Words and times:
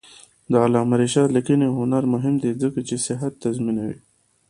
د 0.51 0.53
علامه 0.63 0.95
رشاد 1.01 1.29
لیکنی 1.37 1.67
هنر 1.77 2.03
مهم 2.13 2.35
دی 2.43 2.51
ځکه 2.61 2.79
چې 2.87 2.95
صحت 3.07 3.33
تضمینوي. 3.43 3.97